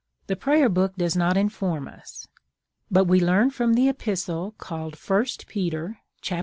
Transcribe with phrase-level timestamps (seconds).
[0.25, 2.27] The Prayer Book does not inform us.
[2.89, 6.39] But we learn from the Epistle called 1 Peter, chap.